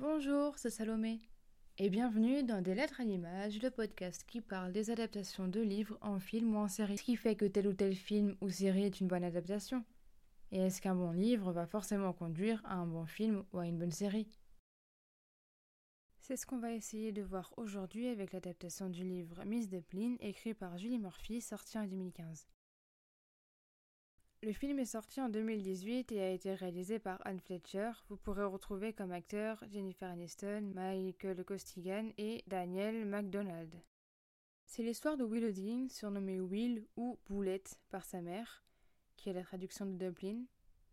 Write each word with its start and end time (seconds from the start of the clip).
Bonjour, 0.00 0.56
c'est 0.56 0.70
Salomé. 0.70 1.18
Et 1.76 1.90
bienvenue 1.90 2.44
dans 2.44 2.62
Des 2.62 2.76
Lettres 2.76 3.00
à 3.00 3.04
l'image, 3.04 3.60
le 3.60 3.68
podcast 3.68 4.24
qui 4.28 4.40
parle 4.40 4.70
des 4.70 4.92
adaptations 4.92 5.48
de 5.48 5.60
livres 5.60 5.98
en 6.02 6.20
film 6.20 6.54
ou 6.54 6.58
en 6.58 6.68
série. 6.68 6.98
Ce 6.98 7.02
qui 7.02 7.16
fait 7.16 7.34
que 7.34 7.46
tel 7.46 7.66
ou 7.66 7.72
tel 7.72 7.96
film 7.96 8.36
ou 8.40 8.48
série 8.48 8.84
est 8.84 9.00
une 9.00 9.08
bonne 9.08 9.24
adaptation. 9.24 9.84
Et 10.52 10.60
est-ce 10.60 10.80
qu'un 10.80 10.94
bon 10.94 11.10
livre 11.10 11.50
va 11.50 11.66
forcément 11.66 12.12
conduire 12.12 12.62
à 12.64 12.76
un 12.76 12.86
bon 12.86 13.06
film 13.06 13.42
ou 13.52 13.58
à 13.58 13.66
une 13.66 13.76
bonne 13.76 13.90
série? 13.90 14.28
C'est 16.20 16.36
ce 16.36 16.46
qu'on 16.46 16.58
va 16.58 16.72
essayer 16.74 17.10
de 17.10 17.22
voir 17.22 17.52
aujourd'hui 17.56 18.06
avec 18.06 18.32
l'adaptation 18.32 18.90
du 18.90 19.02
livre 19.02 19.44
Miss 19.46 19.68
Depline, 19.68 20.16
écrit 20.20 20.54
par 20.54 20.78
Julie 20.78 21.00
Murphy, 21.00 21.40
sorti 21.40 21.76
en 21.76 21.88
2015. 21.88 22.46
Le 24.40 24.52
film 24.52 24.78
est 24.78 24.84
sorti 24.84 25.20
en 25.20 25.28
2018 25.28 26.12
et 26.12 26.20
a 26.20 26.30
été 26.30 26.54
réalisé 26.54 27.00
par 27.00 27.20
Anne 27.26 27.40
Fletcher. 27.40 27.90
Vous 28.08 28.16
pourrez 28.16 28.44
retrouver 28.44 28.92
comme 28.92 29.10
acteurs 29.10 29.64
Jennifer 29.68 30.08
Aniston, 30.08 30.70
Michael 30.76 31.42
Costigan 31.44 32.10
et 32.18 32.44
Daniel 32.46 33.04
MacDonald. 33.04 33.74
C'est 34.64 34.84
l'histoire 34.84 35.16
de 35.16 35.24
Willowding, 35.24 35.88
surnommé 35.88 36.38
Will 36.38 36.86
ou 36.96 37.18
Boulette 37.26 37.80
par 37.90 38.04
sa 38.04 38.20
mère, 38.20 38.62
qui 39.16 39.28
est 39.28 39.32
la 39.32 39.42
traduction 39.42 39.86
de 39.86 39.96
Dublin. 39.96 40.44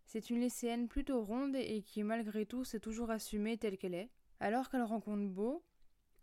C'est 0.08 0.32
une 0.32 0.40
lycéenne 0.40 0.88
plutôt 0.88 1.24
ronde 1.24 1.56
et 1.56 1.84
qui, 1.84 2.02
malgré 2.02 2.48
tout, 2.48 2.64
s'est 2.64 2.80
toujours 2.80 3.12
assumée 3.12 3.60
telle 3.60 3.78
qu'elle 3.78 3.94
est. 3.94 4.10
Alors 4.40 4.70
qu'elle 4.70 4.82
rencontre 4.82 5.30
Beau, 5.30 5.64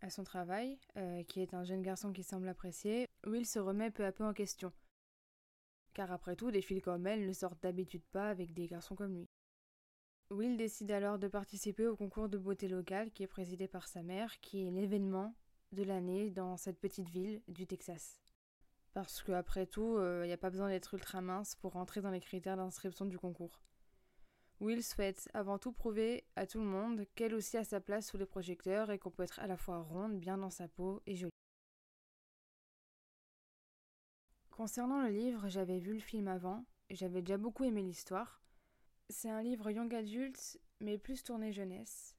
à 0.01 0.09
son 0.09 0.25
travail, 0.25 0.77
euh, 0.97 1.23
qui 1.23 1.39
est 1.39 1.53
un 1.53 1.63
jeune 1.63 1.83
garçon 1.83 2.11
qui 2.11 2.23
semble 2.23 2.49
apprécier, 2.49 3.07
Will 3.25 3.45
se 3.45 3.59
remet 3.59 3.91
peu 3.91 4.03
à 4.03 4.11
peu 4.11 4.25
en 4.25 4.33
question 4.33 4.73
car 5.93 6.11
après 6.11 6.35
tout, 6.35 6.51
des 6.51 6.61
filles 6.61 6.81
comme 6.81 7.07
elle 7.07 7.25
ne 7.25 7.33
sortent 7.33 7.61
d'habitude 7.61 8.03
pas 8.11 8.29
avec 8.29 8.53
des 8.53 8.67
garçons 8.67 8.95
comme 8.95 9.15
lui. 9.15 9.29
Will 10.29 10.57
décide 10.57 10.91
alors 10.91 11.19
de 11.19 11.27
participer 11.27 11.87
au 11.87 11.95
concours 11.95 12.29
de 12.29 12.37
beauté 12.37 12.67
locale 12.67 13.11
qui 13.11 13.23
est 13.23 13.27
présidé 13.27 13.67
par 13.67 13.87
sa 13.87 14.01
mère, 14.01 14.39
qui 14.39 14.65
est 14.65 14.71
l'événement 14.71 15.35
de 15.71 15.83
l'année 15.83 16.29
dans 16.29 16.57
cette 16.57 16.79
petite 16.79 17.09
ville 17.09 17.41
du 17.47 17.67
Texas. 17.67 18.19
Parce 18.93 19.23
qu'après 19.23 19.65
tout, 19.65 19.95
il 19.97 20.03
euh, 20.03 20.25
n'y 20.25 20.31
a 20.31 20.37
pas 20.37 20.49
besoin 20.49 20.69
d'être 20.69 20.93
ultra 20.93 21.21
mince 21.21 21.55
pour 21.55 21.73
rentrer 21.73 22.01
dans 22.01 22.11
les 22.11 22.19
critères 22.19 22.57
d'inscription 22.57 23.05
du 23.05 23.17
concours. 23.17 23.61
Will 24.59 24.83
souhaite 24.83 25.27
avant 25.33 25.57
tout 25.57 25.73
prouver 25.73 26.25
à 26.35 26.45
tout 26.45 26.59
le 26.59 26.65
monde 26.65 27.05
qu'elle 27.15 27.33
aussi 27.33 27.57
a 27.57 27.63
sa 27.63 27.81
place 27.81 28.07
sous 28.07 28.17
les 28.17 28.25
projecteurs 28.25 28.91
et 28.91 28.99
qu'on 28.99 29.11
peut 29.11 29.23
être 29.23 29.39
à 29.39 29.47
la 29.47 29.57
fois 29.57 29.81
ronde, 29.81 30.19
bien 30.19 30.37
dans 30.37 30.51
sa 30.51 30.67
peau 30.67 31.01
et 31.05 31.15
jolie. 31.15 31.32
Concernant 34.55 35.01
le 35.01 35.09
livre, 35.09 35.49
j'avais 35.49 35.79
vu 35.79 35.93
le 35.93 35.99
film 35.99 36.27
avant, 36.27 36.63
j'avais 36.91 37.21
déjà 37.23 37.37
beaucoup 37.37 37.63
aimé 37.63 37.81
l'histoire. 37.81 38.39
C'est 39.09 39.31
un 39.31 39.41
livre 39.41 39.71
young 39.71 39.91
adulte, 39.95 40.59
mais 40.79 40.99
plus 40.99 41.23
tourné 41.23 41.51
jeunesse. 41.51 42.15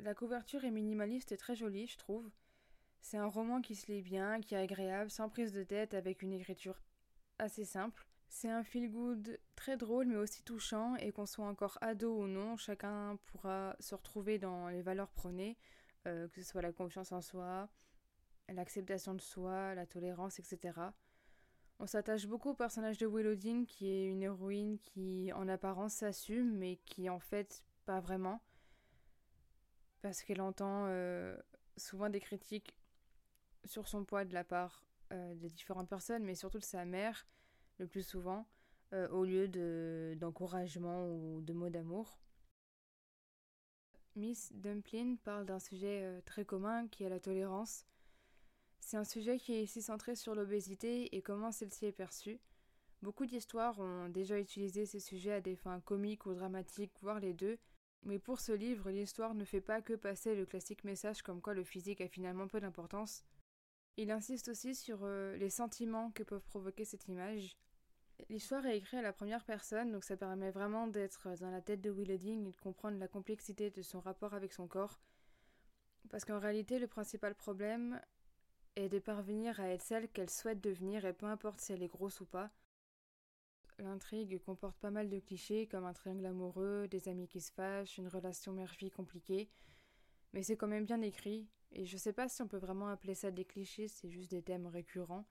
La 0.00 0.12
couverture 0.12 0.64
est 0.64 0.72
minimaliste 0.72 1.30
et 1.30 1.36
très 1.36 1.54
jolie, 1.54 1.86
je 1.86 1.96
trouve. 1.96 2.28
C'est 3.00 3.16
un 3.16 3.28
roman 3.28 3.60
qui 3.60 3.76
se 3.76 3.92
lit 3.92 4.02
bien, 4.02 4.40
qui 4.40 4.56
est 4.56 4.58
agréable, 4.58 5.08
sans 5.08 5.28
prise 5.28 5.52
de 5.52 5.62
tête, 5.62 5.94
avec 5.94 6.22
une 6.22 6.32
écriture 6.32 6.80
assez 7.38 7.64
simple. 7.64 8.08
C'est 8.28 8.50
un 8.50 8.64
feel-good 8.64 9.38
très 9.54 9.76
drôle 9.76 10.06
mais 10.06 10.16
aussi 10.16 10.42
touchant 10.42 10.96
et 10.96 11.12
qu'on 11.12 11.26
soit 11.26 11.46
encore 11.46 11.78
ado 11.80 12.12
ou 12.12 12.26
non, 12.26 12.56
chacun 12.56 13.20
pourra 13.26 13.76
se 13.78 13.94
retrouver 13.94 14.40
dans 14.40 14.68
les 14.68 14.82
valeurs 14.82 15.12
prônées, 15.12 15.56
euh, 16.08 16.26
que 16.26 16.42
ce 16.42 16.50
soit 16.50 16.60
la 16.60 16.72
confiance 16.72 17.12
en 17.12 17.20
soi, 17.20 17.68
l'acceptation 18.48 19.14
de 19.14 19.20
soi, 19.20 19.76
la 19.76 19.86
tolérance, 19.86 20.40
etc. 20.40 20.72
On 21.80 21.86
s'attache 21.86 22.26
beaucoup 22.26 22.50
au 22.50 22.54
personnage 22.54 22.98
de 22.98 23.06
Willowding, 23.06 23.64
qui 23.64 23.88
est 23.88 24.06
une 24.06 24.22
héroïne 24.22 24.78
qui 24.80 25.32
en 25.32 25.46
apparence 25.46 25.94
s'assume, 25.94 26.56
mais 26.56 26.76
qui 26.84 27.08
en 27.08 27.20
fait 27.20 27.62
pas 27.86 28.00
vraiment. 28.00 28.40
Parce 30.02 30.22
qu'elle 30.22 30.40
entend 30.40 30.86
euh, 30.88 31.36
souvent 31.76 32.10
des 32.10 32.18
critiques 32.18 32.76
sur 33.64 33.86
son 33.86 34.04
poids 34.04 34.24
de 34.24 34.34
la 34.34 34.42
part 34.42 34.84
euh, 35.12 35.34
de 35.36 35.46
différentes 35.46 35.88
personnes, 35.88 36.24
mais 36.24 36.34
surtout 36.34 36.58
de 36.58 36.64
sa 36.64 36.84
mère, 36.84 37.28
le 37.78 37.86
plus 37.86 38.02
souvent, 38.02 38.48
euh, 38.92 39.08
au 39.10 39.24
lieu 39.24 39.46
d'encouragement 40.16 41.06
ou 41.06 41.40
de 41.42 41.52
mots 41.52 41.70
d'amour. 41.70 42.18
Miss 44.16 44.52
Dumplin 44.52 45.14
parle 45.22 45.46
d'un 45.46 45.60
sujet 45.60 46.20
très 46.24 46.44
commun 46.44 46.88
qui 46.88 47.04
est 47.04 47.08
la 47.08 47.20
tolérance. 47.20 47.86
C'est 48.88 48.96
un 48.96 49.04
sujet 49.04 49.36
qui 49.36 49.52
est 49.52 49.62
ici 49.62 49.82
centré 49.82 50.14
sur 50.14 50.34
l'obésité 50.34 51.14
et 51.14 51.20
comment 51.20 51.52
celle-ci 51.52 51.84
est 51.84 51.92
perçue. 51.92 52.40
Beaucoup 53.02 53.26
d'histoires 53.26 53.78
ont 53.80 54.08
déjà 54.08 54.38
utilisé 54.40 54.86
ces 54.86 54.98
sujets 54.98 55.34
à 55.34 55.40
des 55.42 55.56
fins 55.56 55.78
comiques 55.80 56.24
ou 56.24 56.32
dramatiques, 56.32 56.94
voire 57.02 57.20
les 57.20 57.34
deux, 57.34 57.58
mais 58.04 58.18
pour 58.18 58.40
ce 58.40 58.52
livre, 58.52 58.88
l'histoire 58.90 59.34
ne 59.34 59.44
fait 59.44 59.60
pas 59.60 59.82
que 59.82 59.92
passer 59.92 60.34
le 60.34 60.46
classique 60.46 60.84
message 60.84 61.20
comme 61.20 61.42
quoi 61.42 61.52
le 61.52 61.64
physique 61.64 62.00
a 62.00 62.08
finalement 62.08 62.48
peu 62.48 62.60
d'importance. 62.60 63.26
Il 63.98 64.10
insiste 64.10 64.48
aussi 64.48 64.74
sur 64.74 65.00
euh, 65.02 65.36
les 65.36 65.50
sentiments 65.50 66.10
que 66.12 66.22
peuvent 66.22 66.46
provoquer 66.46 66.86
cette 66.86 67.08
image. 67.08 67.58
L'histoire 68.30 68.64
est 68.64 68.78
écrite 68.78 69.00
à 69.00 69.02
la 69.02 69.12
première 69.12 69.44
personne, 69.44 69.92
donc 69.92 70.04
ça 70.04 70.16
permet 70.16 70.50
vraiment 70.50 70.86
d'être 70.86 71.28
dans 71.40 71.50
la 71.50 71.60
tête 71.60 71.82
de 71.82 71.90
Willowding 71.90 72.46
et 72.46 72.52
de 72.52 72.60
comprendre 72.60 72.98
la 72.98 73.06
complexité 73.06 73.68
de 73.68 73.82
son 73.82 74.00
rapport 74.00 74.32
avec 74.32 74.54
son 74.54 74.66
corps. 74.66 74.98
Parce 76.08 76.24
qu'en 76.24 76.38
réalité, 76.38 76.78
le 76.78 76.86
principal 76.86 77.34
problème, 77.34 78.00
et 78.78 78.88
de 78.88 79.00
parvenir 79.00 79.58
à 79.58 79.70
être 79.70 79.82
celle 79.82 80.08
qu'elle 80.08 80.30
souhaite 80.30 80.60
devenir 80.60 81.04
et 81.04 81.12
peu 81.12 81.26
importe 81.26 81.60
si 81.60 81.72
elle 81.72 81.82
est 81.82 81.88
grosse 81.88 82.20
ou 82.20 82.26
pas. 82.26 82.52
L'intrigue 83.80 84.40
comporte 84.40 84.78
pas 84.78 84.92
mal 84.92 85.08
de 85.08 85.18
clichés 85.18 85.66
comme 85.66 85.84
un 85.84 85.92
triangle 85.92 86.26
amoureux, 86.26 86.86
des 86.86 87.08
amis 87.08 87.26
qui 87.26 87.40
se 87.40 87.50
fâchent, 87.50 87.98
une 87.98 88.06
relation 88.06 88.52
mère-fille 88.52 88.92
compliquée, 88.92 89.50
mais 90.32 90.44
c'est 90.44 90.56
quand 90.56 90.68
même 90.68 90.84
bien 90.84 91.02
écrit, 91.02 91.48
et 91.72 91.86
je 91.86 91.96
sais 91.96 92.12
pas 92.12 92.28
si 92.28 92.40
on 92.40 92.46
peut 92.46 92.56
vraiment 92.56 92.88
appeler 92.88 93.14
ça 93.14 93.32
des 93.32 93.44
clichés, 93.44 93.88
c'est 93.88 94.10
juste 94.10 94.30
des 94.30 94.42
thèmes 94.42 94.68
récurrents. 94.68 95.26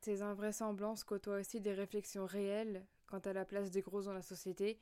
Ces 0.00 0.22
invraisemblances 0.22 1.02
côtoient 1.02 1.40
aussi 1.40 1.60
des 1.60 1.74
réflexions 1.74 2.26
réelles 2.26 2.86
quant 3.06 3.18
à 3.18 3.32
la 3.32 3.44
place 3.44 3.72
des 3.72 3.82
gros 3.82 4.02
dans 4.02 4.14
la 4.14 4.22
société. 4.22 4.80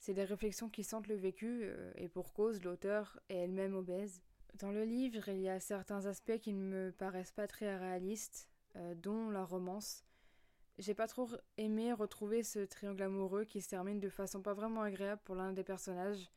C'est 0.00 0.14
des 0.14 0.24
réflexions 0.24 0.68
qui 0.68 0.82
sentent 0.82 1.06
le 1.06 1.14
vécu, 1.14 1.60
euh, 1.62 1.92
et 1.94 2.08
pour 2.08 2.32
cause, 2.32 2.62
l'auteur 2.64 3.20
est 3.28 3.36
elle-même 3.36 3.76
obèse. 3.76 4.20
Dans 4.58 4.72
le 4.72 4.84
livre, 4.84 5.28
il 5.28 5.40
y 5.42 5.50
a 5.50 5.60
certains 5.60 6.06
aspects 6.06 6.38
qui 6.38 6.54
ne 6.54 6.62
me 6.62 6.90
paraissent 6.90 7.32
pas 7.32 7.46
très 7.46 7.76
réalistes, 7.76 8.48
euh, 8.76 8.94
dont 8.94 9.28
la 9.28 9.44
romance. 9.44 10.02
J'ai 10.78 10.94
pas 10.94 11.06
trop 11.06 11.28
aimé 11.58 11.92
retrouver 11.92 12.42
ce 12.42 12.60
triangle 12.60 13.02
amoureux 13.02 13.44
qui 13.44 13.60
se 13.60 13.68
termine 13.68 14.00
de 14.00 14.08
façon 14.08 14.40
pas 14.40 14.54
vraiment 14.54 14.80
agréable 14.80 15.20
pour 15.24 15.34
l'un 15.34 15.52
des 15.52 15.62
personnages. 15.62 16.30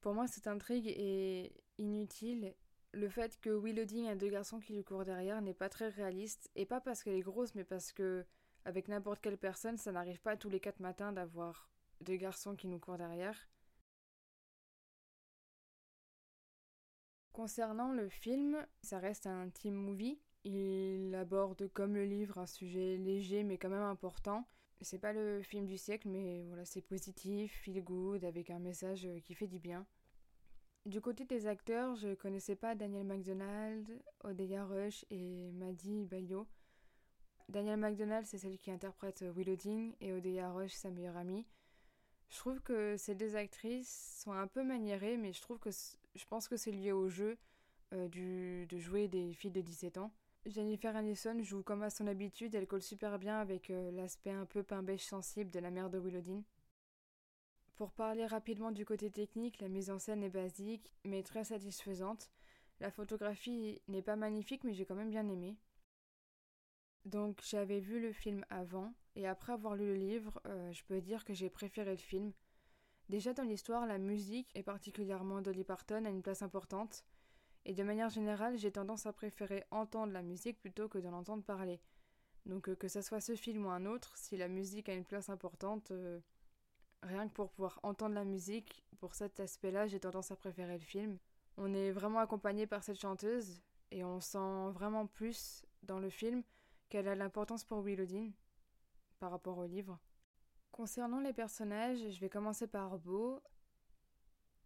Pour 0.00 0.14
moi, 0.14 0.28
cette 0.28 0.46
intrigue 0.46 0.86
est 0.86 1.52
inutile. 1.78 2.54
Le 2.92 3.08
fait 3.08 3.36
que 3.40 3.50
Willowding 3.50 4.06
a 4.06 4.14
deux 4.14 4.28
garçons 4.28 4.60
qui 4.60 4.74
lui 4.74 4.84
courent 4.84 5.04
derrière 5.04 5.42
n'est 5.42 5.52
pas 5.52 5.68
très 5.68 5.88
réaliste, 5.88 6.48
et 6.54 6.66
pas 6.66 6.80
parce 6.80 7.02
qu'elle 7.02 7.16
est 7.16 7.20
grosse, 7.20 7.56
mais 7.56 7.64
parce 7.64 7.90
que, 7.90 8.24
avec 8.64 8.86
n'importe 8.86 9.20
quelle 9.20 9.38
personne, 9.38 9.76
ça 9.76 9.90
n'arrive 9.90 10.20
pas 10.20 10.36
tous 10.36 10.50
les 10.50 10.60
quatre 10.60 10.80
matins 10.80 11.12
d'avoir 11.12 11.68
deux 12.00 12.16
garçons 12.16 12.54
qui 12.54 12.68
nous 12.68 12.78
courent 12.78 12.98
derrière. 12.98 13.48
Concernant 17.36 17.92
le 17.92 18.08
film, 18.08 18.66
ça 18.80 18.98
reste 18.98 19.26
un 19.26 19.50
team 19.50 19.74
movie. 19.74 20.18
Il 20.44 21.14
aborde 21.14 21.70
comme 21.74 21.94
le 21.94 22.06
livre 22.06 22.38
un 22.38 22.46
sujet 22.46 22.96
léger 22.96 23.42
mais 23.42 23.58
quand 23.58 23.68
même 23.68 23.82
important. 23.82 24.48
C'est 24.80 24.98
pas 24.98 25.12
le 25.12 25.42
film 25.42 25.66
du 25.66 25.76
siècle, 25.76 26.08
mais 26.08 26.46
voilà, 26.46 26.64
c'est 26.64 26.80
positif, 26.80 27.52
feel 27.60 27.84
good, 27.84 28.24
avec 28.24 28.48
un 28.48 28.58
message 28.58 29.06
qui 29.22 29.34
fait 29.34 29.48
du 29.48 29.58
bien. 29.58 29.84
Du 30.86 31.02
côté 31.02 31.26
des 31.26 31.46
acteurs, 31.46 31.94
je 31.96 32.14
connaissais 32.14 32.56
pas 32.56 32.74
Daniel 32.74 33.04
McDonald, 33.04 33.86
Odeya 34.24 34.64
Rush 34.64 35.04
et 35.10 35.52
Maddie 35.52 36.06
Bayo. 36.06 36.46
Daniel 37.50 37.78
McDonald, 37.78 38.24
c'est 38.24 38.38
celle 38.38 38.56
qui 38.56 38.70
interprète 38.70 39.22
Willowding 39.36 39.94
et 40.00 40.14
Odeya 40.14 40.50
Rush, 40.52 40.72
sa 40.72 40.90
meilleure 40.90 41.18
amie. 41.18 41.44
Je 42.28 42.36
trouve 42.38 42.60
que 42.60 42.96
ces 42.96 43.14
deux 43.14 43.36
actrices 43.36 44.20
sont 44.22 44.32
un 44.32 44.46
peu 44.46 44.62
maniérées, 44.62 45.16
mais 45.16 45.32
je 45.32 45.40
trouve 45.40 45.58
que 45.58 45.70
je 45.70 46.24
pense 46.26 46.48
que 46.48 46.56
c'est 46.56 46.72
lié 46.72 46.92
au 46.92 47.08
jeu 47.08 47.38
euh, 47.92 48.08
de 48.08 48.78
jouer 48.78 49.08
des 49.08 49.32
filles 49.32 49.50
de 49.50 49.60
17 49.60 49.98
ans. 49.98 50.12
Jennifer 50.46 50.94
Aniston 50.94 51.42
joue 51.42 51.62
comme 51.62 51.82
à 51.82 51.90
son 51.90 52.06
habitude, 52.06 52.54
elle 52.54 52.66
colle 52.66 52.82
super 52.82 53.18
bien 53.18 53.38
avec 53.38 53.70
euh, 53.70 53.90
l'aspect 53.90 54.30
un 54.30 54.46
peu 54.46 54.64
beige 54.82 55.04
sensible 55.04 55.50
de 55.50 55.58
la 55.58 55.70
mère 55.70 55.90
de 55.90 55.98
Willowdine. 55.98 56.44
Pour 57.76 57.90
parler 57.92 58.26
rapidement 58.26 58.70
du 58.70 58.84
côté 58.84 59.10
technique, 59.10 59.60
la 59.60 59.68
mise 59.68 59.90
en 59.90 59.98
scène 59.98 60.22
est 60.22 60.30
basique, 60.30 60.94
mais 61.04 61.22
très 61.22 61.44
satisfaisante. 61.44 62.30
La 62.80 62.90
photographie 62.90 63.82
n'est 63.88 64.02
pas 64.02 64.16
magnifique, 64.16 64.64
mais 64.64 64.72
j'ai 64.72 64.86
quand 64.86 64.94
même 64.94 65.10
bien 65.10 65.28
aimé. 65.28 65.56
Donc 67.06 67.40
j'avais 67.44 67.78
vu 67.78 68.00
le 68.00 68.12
film 68.12 68.44
avant, 68.50 68.92
et 69.14 69.28
après 69.28 69.52
avoir 69.52 69.76
lu 69.76 69.86
le 69.86 69.94
livre, 69.94 70.40
euh, 70.48 70.72
je 70.72 70.82
peux 70.82 71.00
dire 71.00 71.24
que 71.24 71.34
j'ai 71.34 71.48
préféré 71.48 71.92
le 71.92 71.96
film. 71.96 72.32
Déjà 73.08 73.32
dans 73.32 73.44
l'histoire, 73.44 73.86
la 73.86 73.98
musique, 73.98 74.50
et 74.56 74.64
particulièrement 74.64 75.40
Dolly 75.40 75.62
Parton, 75.62 76.04
a 76.04 76.10
une 76.10 76.22
place 76.22 76.42
importante, 76.42 77.04
et 77.64 77.74
de 77.74 77.82
manière 77.84 78.08
générale, 78.08 78.58
j'ai 78.58 78.72
tendance 78.72 79.06
à 79.06 79.12
préférer 79.12 79.62
entendre 79.70 80.12
la 80.12 80.22
musique 80.22 80.60
plutôt 80.60 80.88
que 80.88 80.98
de 80.98 81.08
l'entendre 81.08 81.44
parler. 81.44 81.80
Donc 82.44 82.68
euh, 82.68 82.74
que 82.74 82.88
ce 82.88 83.00
soit 83.02 83.20
ce 83.20 83.36
film 83.36 83.66
ou 83.66 83.70
un 83.70 83.86
autre, 83.86 84.16
si 84.16 84.36
la 84.36 84.48
musique 84.48 84.88
a 84.88 84.94
une 84.94 85.04
place 85.04 85.28
importante, 85.28 85.92
euh, 85.92 86.18
rien 87.04 87.28
que 87.28 87.34
pour 87.34 87.52
pouvoir 87.52 87.78
entendre 87.84 88.16
la 88.16 88.24
musique, 88.24 88.84
pour 88.98 89.14
cet 89.14 89.38
aspect-là, 89.38 89.86
j'ai 89.86 90.00
tendance 90.00 90.32
à 90.32 90.36
préférer 90.36 90.76
le 90.76 90.84
film. 90.84 91.18
On 91.56 91.72
est 91.72 91.92
vraiment 91.92 92.18
accompagné 92.18 92.66
par 92.66 92.82
cette 92.82 92.98
chanteuse 92.98 93.62
et 93.92 94.02
on 94.02 94.18
sent 94.18 94.72
vraiment 94.72 95.06
plus 95.06 95.64
dans 95.84 96.00
le 96.00 96.10
film 96.10 96.42
qu'elle 96.88 97.08
a 97.08 97.14
l'importance 97.14 97.64
pour 97.64 97.82
Willowdine 97.82 98.32
par 99.18 99.30
rapport 99.30 99.58
au 99.58 99.66
livre? 99.66 99.98
Concernant 100.72 101.20
les 101.20 101.32
personnages, 101.32 102.10
je 102.10 102.20
vais 102.20 102.28
commencer 102.28 102.66
par 102.66 102.98
Beau, 102.98 103.42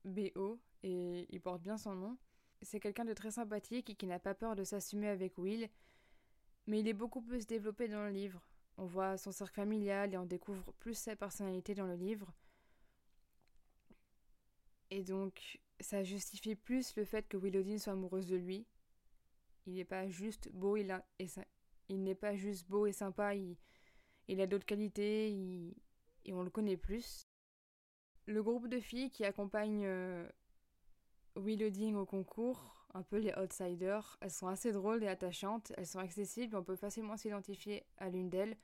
B.O., 0.04 0.60
et 0.82 1.26
il 1.28 1.40
porte 1.40 1.62
bien 1.62 1.76
son 1.76 1.94
nom. 1.94 2.18
C'est 2.62 2.80
quelqu'un 2.80 3.04
de 3.04 3.14
très 3.14 3.30
sympathique 3.30 3.90
et 3.90 3.94
qui 3.94 4.06
n'a 4.06 4.18
pas 4.18 4.34
peur 4.34 4.56
de 4.56 4.64
s'assumer 4.64 5.08
avec 5.08 5.38
Will, 5.38 5.68
mais 6.66 6.80
il 6.80 6.88
est 6.88 6.94
beaucoup 6.94 7.22
plus 7.22 7.46
développé 7.46 7.88
dans 7.88 8.04
le 8.04 8.10
livre. 8.10 8.42
On 8.76 8.86
voit 8.86 9.16
son 9.16 9.32
cercle 9.32 9.54
familial 9.54 10.14
et 10.14 10.18
on 10.18 10.26
découvre 10.26 10.72
plus 10.74 10.94
sa 10.94 11.16
personnalité 11.16 11.74
dans 11.74 11.86
le 11.86 11.96
livre. 11.96 12.32
Et 14.90 15.04
donc, 15.04 15.60
ça 15.80 16.02
justifie 16.02 16.56
plus 16.56 16.96
le 16.96 17.04
fait 17.04 17.28
que 17.28 17.36
Willowdine 17.36 17.78
soit 17.78 17.92
amoureuse 17.92 18.26
de 18.26 18.36
lui. 18.36 18.66
Il 19.66 19.74
n'est 19.74 19.84
pas 19.84 20.08
juste 20.08 20.50
beau, 20.52 20.76
il, 20.76 20.90
a, 20.90 21.04
et 21.18 21.28
il 21.90 22.02
n'est 22.02 22.14
pas 22.14 22.36
juste 22.36 22.68
beau 22.68 22.86
et 22.86 22.92
sympa, 22.92 23.34
il, 23.34 24.40
a 24.40 24.46
d'autres 24.46 24.64
qualités, 24.64 25.30
et 26.24 26.32
on 26.32 26.42
le 26.42 26.50
connaît 26.50 26.76
plus. 26.76 27.26
Le 28.26 28.42
groupe 28.42 28.68
de 28.68 28.78
filles 28.78 29.10
qui 29.10 29.24
accompagnent 29.24 29.86
euh, 29.86 30.28
Willowding 31.34 31.96
au 31.96 32.06
concours, 32.06 32.86
un 32.94 33.02
peu 33.02 33.18
les 33.18 33.32
outsiders, 33.34 34.16
elles 34.20 34.30
sont 34.30 34.46
assez 34.46 34.70
drôles 34.70 35.02
et 35.02 35.08
attachantes, 35.08 35.72
elles 35.76 35.86
sont 35.86 35.98
accessibles, 35.98 36.54
on 36.56 36.62
peut 36.62 36.76
facilement 36.76 37.16
s'identifier 37.16 37.84
à 37.98 38.08
l'une 38.08 38.30
d'elles. 38.30 38.56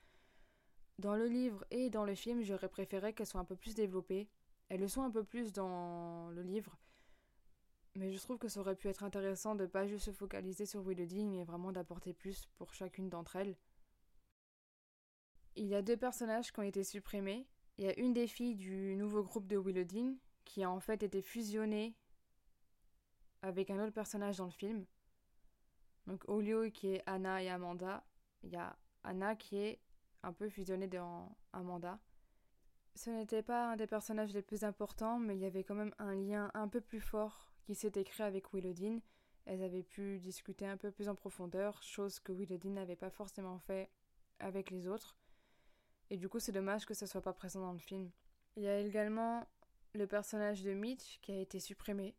Dans 0.99 1.17
le 1.17 1.27
livre 1.27 1.65
et 1.71 1.91
dans 1.91 2.05
le 2.05 2.15
film, 2.15 2.43
j'aurais 2.43 2.69
préféré 2.69 3.13
qu'elles 3.13 3.27
soient 3.27 3.41
un 3.41 3.45
peu 3.45 3.57
plus 3.57 3.75
développées. 3.75 4.29
Elles 4.69 4.81
le 4.81 4.89
sont 4.89 5.03
un 5.03 5.11
peu 5.11 5.25
plus 5.25 5.53
dans 5.53 6.31
le 6.31 6.43
livre, 6.43 6.79
mais 7.97 8.13
je 8.13 8.19
trouve 8.19 8.39
que 8.39 8.49
ça 8.49 8.61
aurait 8.61 8.77
pu 8.77 8.89
être 8.89 9.05
intéressant 9.05 9.55
de 9.55 9.67
pas 9.67 9.87
juste 9.87 10.05
se 10.05 10.13
focaliser 10.13 10.67
sur 10.67 10.83
Willowding, 10.83 11.31
mais 11.31 11.45
vraiment 11.45 11.73
d'apporter 11.73 12.13
plus 12.13 12.47
pour 12.59 12.75
chacune 12.75 13.09
d'entre 13.09 13.37
elles. 13.37 13.57
Il 15.57 15.67
y 15.67 15.75
a 15.75 15.83
deux 15.83 15.97
personnages 15.97 16.53
qui 16.53 16.61
ont 16.61 16.65
été 16.65 16.85
supprimés. 16.85 17.49
Il 17.79 17.87
y 17.87 17.89
a 17.89 17.99
une 17.99 18.13
des 18.13 18.27
filles 18.27 18.55
du 18.55 18.95
nouveau 18.97 19.23
groupe 19.23 19.47
de 19.47 19.57
Willowding 19.57 20.19
qui 20.45 20.63
a 20.63 20.71
en 20.71 20.81
fait 20.81 21.03
été 21.03 21.23
fusionnée 21.23 21.97
avec 23.43 23.71
un 23.71 23.83
autre 23.83 23.95
personnage 23.95 24.37
dans 24.37 24.45
le 24.45 24.51
film. 24.51 24.85
Donc 26.07 26.25
lieu 26.29 26.69
qui 26.69 26.89
est 26.89 27.03
Anna 27.07 27.43
et 27.43 27.49
Amanda, 27.49 28.05
il 28.43 28.51
y 28.51 28.57
a 28.57 28.77
Anna 29.03 29.35
qui 29.35 29.57
est 29.57 29.81
un 30.23 30.33
peu 30.33 30.49
fusionnée 30.49 30.87
dans 30.87 31.35
Amanda. 31.53 31.99
Ce 32.95 33.11
n'était 33.11 33.43
pas 33.43 33.73
un 33.73 33.77
des 33.77 33.87
personnages 33.87 34.33
les 34.33 34.43
plus 34.43 34.65
importants, 34.65 35.19
mais 35.19 35.37
il 35.37 35.41
y 35.41 35.47
avait 35.47 35.65
quand 35.65 35.75
même 35.75 35.95
un 35.99 36.15
lien 36.15 36.51
un 36.55 36.69
peu 36.69 36.81
plus 36.81 37.01
fort 37.01 37.56
qui 37.67 37.75
s'était 37.75 38.05
créé 38.05 38.25
avec 38.25 38.53
Willowdine. 38.55 39.01
Elles 39.45 39.63
avaient 39.63 39.83
pu 39.83 40.19
discuter 40.21 40.67
un 40.67 40.77
peu 40.77 40.91
plus 40.91 41.09
en 41.09 41.15
profondeur, 41.15 41.83
chose 41.83 42.21
que 42.21 42.33
Willowdine 42.33 42.75
n'avait 42.75 42.97
pas 42.97 43.11
forcément 43.11 43.59
fait 43.59 43.91
avec 44.39 44.71
les 44.71 44.87
autres. 44.87 45.17
Et 46.11 46.17
du 46.17 46.29
coup, 46.29 46.39
c'est 46.39 46.53
dommage 46.53 46.87
que 46.87 46.95
ça 46.95 47.07
soit 47.07 47.21
pas 47.21 47.33
présent 47.33 47.61
dans 47.61 47.73
le 47.73 47.79
film. 47.79 48.11
Il 48.57 48.63
y 48.63 48.69
a 48.69 48.79
également 48.79 49.47
le 49.95 50.07
personnage 50.07 50.63
de 50.63 50.73
Mitch 50.73 51.19
qui 51.21 51.33
a 51.33 51.41
été 51.41 51.59
supprimé. 51.59 52.15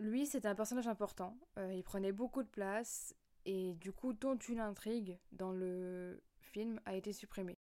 Lui, 0.00 0.26
c'était 0.26 0.48
un 0.48 0.54
personnage 0.54 0.88
important. 0.88 1.38
Euh, 1.58 1.72
il 1.72 1.84
prenait 1.84 2.12
beaucoup 2.12 2.42
de 2.42 2.48
place 2.48 3.14
et 3.44 3.74
du 3.74 3.92
coup, 3.92 4.12
toute 4.14 4.48
une 4.48 4.60
intrigue 4.60 5.18
dans 5.30 5.52
le 5.52 6.20
film 6.40 6.80
a 6.86 6.94
été 6.94 7.12
supprimée. 7.12 7.58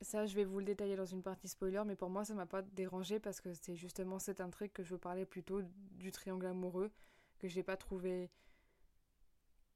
Ça, 0.00 0.26
je 0.26 0.34
vais 0.36 0.44
vous 0.44 0.60
le 0.60 0.64
détailler 0.64 0.94
dans 0.94 1.04
une 1.04 1.22
partie 1.22 1.48
spoiler, 1.48 1.82
mais 1.84 1.96
pour 1.96 2.08
moi, 2.08 2.24
ça 2.24 2.34
m'a 2.34 2.46
pas 2.46 2.62
dérangé 2.62 3.18
parce 3.18 3.40
que 3.40 3.52
c'est 3.52 3.74
justement 3.74 4.18
cette 4.18 4.40
intrigue 4.40 4.72
que 4.72 4.84
je 4.84 4.94
parler 4.94 5.26
plutôt 5.26 5.60
du 5.96 6.12
triangle 6.12 6.46
amoureux 6.46 6.92
que 7.38 7.48
j'ai 7.48 7.62
pas 7.62 7.76
trouvé 7.76 8.30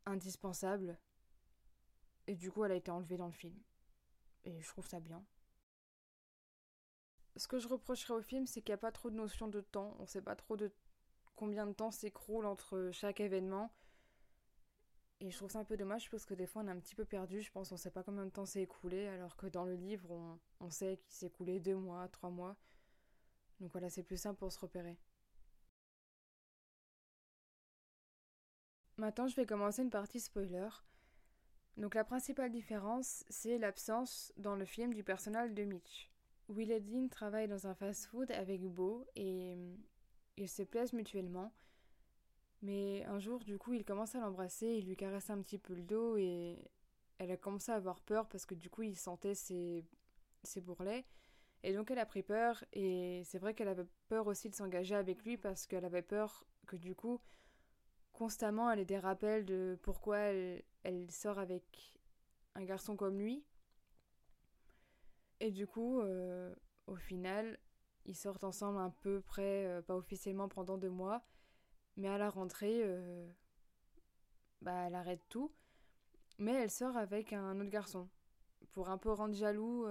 indispensable. 0.06 0.98
Et 2.26 2.36
du 2.36 2.50
coup, 2.50 2.64
elle 2.64 2.72
a 2.72 2.76
été 2.76 2.90
enlevée 2.90 3.16
dans 3.16 3.26
le 3.26 3.32
film. 3.32 3.58
Et 4.44 4.60
je 4.60 4.68
trouve 4.68 4.86
ça 4.86 5.00
bien. 5.00 5.24
Ce 7.36 7.48
que 7.48 7.58
je 7.58 7.66
reprocherais 7.66 8.14
au 8.14 8.22
film, 8.22 8.46
c'est 8.46 8.60
qu'il 8.60 8.72
n'y 8.72 8.74
a 8.74 8.78
pas 8.78 8.92
trop 8.92 9.10
de 9.10 9.16
notion 9.16 9.48
de 9.48 9.60
temps. 9.60 9.96
On 9.98 10.06
sait 10.06 10.22
pas 10.22 10.36
trop 10.36 10.56
de 10.56 10.70
combien 11.34 11.66
de 11.66 11.72
temps 11.72 11.90
s'écroule 11.90 12.46
entre 12.46 12.90
chaque 12.92 13.20
événement. 13.20 13.72
Et 15.22 15.30
je 15.30 15.36
trouve 15.36 15.52
ça 15.52 15.60
un 15.60 15.64
peu 15.64 15.76
dommage 15.76 16.10
parce 16.10 16.26
que 16.26 16.34
des 16.34 16.48
fois 16.48 16.62
on 16.62 16.66
est 16.66 16.72
un 16.72 16.80
petit 16.80 16.96
peu 16.96 17.04
perdu. 17.04 17.42
Je 17.42 17.52
pense 17.52 17.70
ne 17.70 17.76
sait 17.76 17.92
pas 17.92 18.02
combien 18.02 18.24
de 18.24 18.30
temps 18.30 18.44
s'est 18.44 18.62
écoulé, 18.62 19.06
alors 19.06 19.36
que 19.36 19.46
dans 19.46 19.64
le 19.64 19.76
livre 19.76 20.10
on, 20.10 20.38
on 20.58 20.68
sait 20.68 20.96
qu'il 20.96 21.14
s'est 21.14 21.26
écoulé 21.26 21.60
deux 21.60 21.76
mois, 21.76 22.08
trois 22.08 22.28
mois. 22.28 22.56
Donc 23.60 23.70
voilà, 23.70 23.88
c'est 23.88 24.02
plus 24.02 24.16
simple 24.16 24.40
pour 24.40 24.52
se 24.52 24.58
repérer. 24.58 24.98
Maintenant, 28.96 29.28
je 29.28 29.36
vais 29.36 29.46
commencer 29.46 29.82
une 29.82 29.90
partie 29.90 30.18
spoiler. 30.18 30.68
Donc 31.76 31.94
la 31.94 32.02
principale 32.02 32.50
différence, 32.50 33.24
c'est 33.28 33.58
l'absence 33.58 34.32
dans 34.38 34.56
le 34.56 34.64
film 34.64 34.92
du 34.92 35.04
personnel 35.04 35.54
de 35.54 35.62
Mitch. 35.62 36.10
Will 36.48 37.08
travaille 37.10 37.46
dans 37.46 37.68
un 37.68 37.74
fast-food 37.74 38.32
avec 38.32 38.60
Beau 38.62 39.06
et 39.14 39.54
euh, 39.56 39.76
ils 40.36 40.48
se 40.48 40.64
plaisent 40.64 40.92
mutuellement. 40.92 41.52
Mais 42.62 43.04
un 43.06 43.18
jour, 43.18 43.44
du 43.44 43.58
coup, 43.58 43.72
il 43.74 43.84
commence 43.84 44.14
à 44.14 44.20
l'embrasser, 44.20 44.68
il 44.68 44.86
lui 44.86 44.96
caresse 44.96 45.30
un 45.30 45.40
petit 45.42 45.58
peu 45.58 45.74
le 45.74 45.82
dos 45.82 46.16
et 46.16 46.70
elle 47.18 47.30
a 47.32 47.36
commencé 47.36 47.72
à 47.72 47.74
avoir 47.74 48.00
peur 48.00 48.28
parce 48.28 48.46
que 48.46 48.54
du 48.54 48.70
coup, 48.70 48.82
il 48.82 48.96
sentait 48.96 49.34
ses, 49.34 49.84
ses 50.44 50.60
bourrelets. 50.60 51.04
Et 51.64 51.74
donc, 51.74 51.90
elle 51.90 51.98
a 51.98 52.06
pris 52.06 52.22
peur 52.22 52.64
et 52.72 53.22
c'est 53.24 53.38
vrai 53.38 53.54
qu'elle 53.54 53.68
avait 53.68 53.86
peur 54.08 54.26
aussi 54.28 54.48
de 54.48 54.54
s'engager 54.54 54.94
avec 54.94 55.24
lui 55.24 55.36
parce 55.36 55.66
qu'elle 55.66 55.84
avait 55.84 56.02
peur 56.02 56.44
que 56.66 56.76
du 56.76 56.94
coup, 56.94 57.20
constamment, 58.12 58.70
elle 58.70 58.80
ait 58.80 58.84
des 58.84 58.98
rappels 58.98 59.44
de 59.44 59.78
pourquoi 59.82 60.18
elle, 60.18 61.10
sort 61.10 61.38
avec 61.38 61.98
un 62.54 62.64
garçon 62.64 62.96
comme 62.96 63.18
lui. 63.18 63.44
Et 65.40 65.50
du 65.50 65.66
coup, 65.66 66.00
euh, 66.00 66.54
au 66.86 66.94
final, 66.94 67.58
ils 68.04 68.16
sortent 68.16 68.44
ensemble 68.44 68.78
un 68.78 68.90
peu 68.90 69.20
près, 69.20 69.66
euh, 69.66 69.82
pas 69.82 69.96
officiellement 69.96 70.48
pendant 70.48 70.78
deux 70.78 70.90
mois. 70.90 71.24
Mais 71.96 72.08
à 72.08 72.18
la 72.18 72.30
rentrée, 72.30 72.80
euh, 72.82 73.30
bah, 74.62 74.86
elle 74.86 74.94
arrête 74.94 75.22
tout. 75.28 75.52
Mais 76.38 76.52
elle 76.52 76.70
sort 76.70 76.96
avec 76.96 77.32
un 77.32 77.60
autre 77.60 77.70
garçon. 77.70 78.08
Pour 78.72 78.88
un 78.88 78.98
peu 78.98 79.10
rendre 79.10 79.34
jaloux 79.34 79.86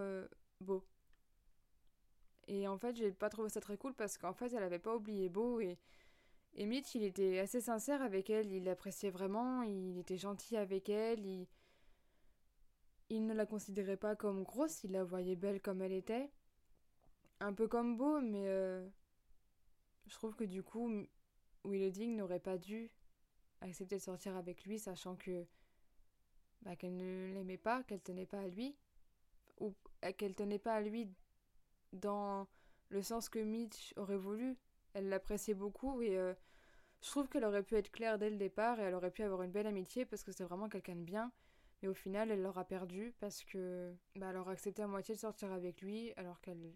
Beau. 0.59 0.83
Et 2.47 2.67
en 2.67 2.77
fait, 2.77 2.95
j'ai 2.95 3.11
pas 3.11 3.29
trouvé 3.29 3.49
ça 3.49 3.61
très 3.61 3.77
cool 3.77 3.93
parce 3.93 4.17
qu'en 4.17 4.33
fait, 4.33 4.51
elle 4.53 4.63
avait 4.63 4.79
pas 4.79 4.95
oublié 4.95 5.29
Beau 5.29 5.59
et 5.59 5.77
et 6.55 6.65
Mitch, 6.65 6.95
il 6.95 7.03
était 7.03 7.39
assez 7.39 7.61
sincère 7.61 8.01
avec 8.01 8.29
elle, 8.29 8.51
il 8.51 8.65
l'appréciait 8.65 9.09
vraiment, 9.09 9.61
il 9.63 9.97
était 9.97 10.17
gentil 10.17 10.57
avec 10.57 10.89
elle, 10.89 11.25
il... 11.25 11.47
il 13.09 13.25
ne 13.25 13.33
la 13.33 13.45
considérait 13.45 13.97
pas 13.97 14.15
comme 14.15 14.43
grosse, 14.43 14.83
il 14.83 14.91
la 14.91 15.03
voyait 15.03 15.35
belle 15.35 15.61
comme 15.61 15.81
elle 15.81 15.93
était. 15.93 16.29
Un 17.39 17.53
peu 17.53 17.67
comme 17.67 17.97
beau, 17.97 18.19
mais 18.19 18.47
euh, 18.47 18.85
je 20.07 20.13
trouve 20.15 20.35
que 20.35 20.43
du 20.43 20.61
coup, 20.61 21.07
Willowding 21.65 22.15
n'aurait 22.15 22.39
pas 22.39 22.57
dû 22.57 22.89
accepter 23.61 23.97
de 23.97 24.01
sortir 24.01 24.35
avec 24.35 24.65
lui, 24.65 24.79
sachant 24.79 25.15
que 25.15 25.45
bah, 26.63 26.75
qu'elle 26.75 26.95
ne 26.95 27.33
l'aimait 27.33 27.57
pas, 27.57 27.83
qu'elle 27.83 28.01
tenait 28.01 28.25
pas 28.25 28.41
à 28.41 28.47
lui, 28.47 28.75
ou 29.59 29.73
euh, 30.05 30.11
qu'elle 30.13 30.35
tenait 30.35 30.59
pas 30.59 30.75
à 30.75 30.81
lui 30.81 31.09
dans 31.93 32.47
le 32.89 33.01
sens 33.01 33.29
que 33.29 33.39
Mitch 33.39 33.93
aurait 33.97 34.17
voulu 34.17 34.57
elle 34.93 35.09
l'appréciait 35.09 35.53
beaucoup 35.53 36.01
et 36.01 36.17
euh, 36.17 36.33
je 37.01 37.09
trouve 37.09 37.27
qu'elle 37.27 37.45
aurait 37.45 37.63
pu 37.63 37.75
être 37.75 37.91
claire 37.91 38.17
dès 38.17 38.29
le 38.29 38.37
départ 38.37 38.79
et 38.79 38.83
elle 38.83 38.93
aurait 38.93 39.11
pu 39.11 39.23
avoir 39.23 39.43
une 39.43 39.51
belle 39.51 39.67
amitié 39.67 40.05
parce 40.05 40.23
que 40.23 40.31
c'est 40.31 40.43
vraiment 40.43 40.69
quelqu'un 40.69 40.95
de 40.95 41.03
bien. 41.03 41.31
Mais 41.81 41.87
au 41.87 41.93
final, 41.93 42.29
elle 42.29 42.43
l'aura 42.43 42.63
perdu 42.63 43.13
parce 43.19 43.43
que 43.43 43.93
bah, 44.15 44.27
elle 44.29 44.37
aura 44.37 44.51
accepté 44.51 44.83
à 44.83 44.87
moitié 44.87 45.15
de 45.15 45.19
sortir 45.19 45.51
avec 45.51 45.81
lui 45.81 46.13
alors 46.15 46.39
qu'elle 46.41 46.73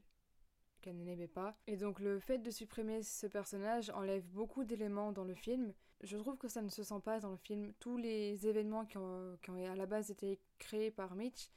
qu'elle 0.85 0.97
ne 0.97 1.03
l'aimait 1.03 1.27
pas. 1.27 1.57
Et 1.67 1.75
donc 1.75 1.99
le 1.99 2.19
fait 2.19 2.37
de 2.37 2.51
supprimer 2.51 3.03
ce 3.03 3.27
personnage 3.27 3.89
enlève 3.89 4.25
beaucoup 4.27 4.63
d'éléments 4.63 5.11
dans 5.11 5.25
le 5.25 5.35
film. 5.35 5.73
Je 6.01 6.17
trouve 6.17 6.37
que 6.37 6.47
ça 6.47 6.61
ne 6.61 6.69
se 6.69 6.83
sent 6.83 7.01
pas 7.03 7.19
dans 7.19 7.31
le 7.31 7.37
film. 7.37 7.73
Tous 7.79 7.97
les 7.97 8.47
événements 8.47 8.85
qui 8.85 8.97
ont, 8.97 9.37
qui 9.41 9.49
ont 9.49 9.71
à 9.71 9.75
la 9.75 9.85
base 9.85 10.11
été 10.11 10.39
créés 10.59 10.91
par 10.91 11.15
Mitch, 11.15 11.49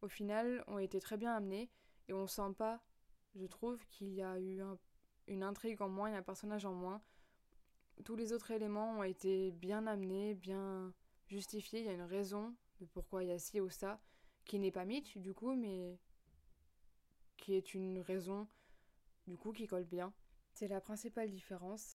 au 0.00 0.08
final, 0.08 0.64
ont 0.68 0.78
été 0.78 1.00
très 1.00 1.16
bien 1.16 1.34
amenés 1.34 1.68
et 2.08 2.12
on 2.12 2.26
sent 2.26 2.54
pas, 2.56 2.80
je 3.34 3.46
trouve, 3.46 3.84
qu'il 3.88 4.14
y 4.14 4.22
a 4.22 4.38
eu 4.38 4.60
un 4.60 4.78
une 5.28 5.42
intrigue 5.42 5.82
en 5.82 5.88
moins, 5.88 6.10
il 6.10 6.14
un 6.14 6.22
personnage 6.22 6.64
en 6.64 6.74
moins. 6.74 7.02
Tous 8.04 8.16
les 8.16 8.32
autres 8.32 8.50
éléments 8.50 8.98
ont 8.98 9.02
été 9.02 9.50
bien 9.52 9.86
amenés, 9.86 10.34
bien 10.34 10.92
justifiés. 11.26 11.80
Il 11.80 11.86
y 11.86 11.88
a 11.88 11.94
une 11.94 12.02
raison 12.02 12.54
de 12.80 12.86
pourquoi 12.86 13.24
il 13.24 13.28
y 13.28 13.32
a 13.32 13.38
ci 13.38 13.60
ou 13.60 13.68
ça, 13.68 14.00
qui 14.44 14.58
n'est 14.58 14.70
pas 14.70 14.84
Mitch 14.84 15.16
du 15.16 15.34
coup, 15.34 15.54
mais 15.54 15.98
qui 17.36 17.54
est 17.54 17.74
une 17.74 18.00
raison 18.00 18.46
du 19.26 19.36
coup 19.36 19.52
qui 19.52 19.66
colle 19.66 19.84
bien. 19.84 20.12
C'est 20.52 20.68
la 20.68 20.80
principale 20.80 21.30
différence. 21.30 21.96